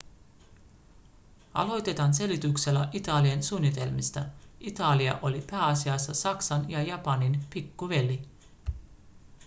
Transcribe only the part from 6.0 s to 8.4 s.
saksan ja japanin pikkuveli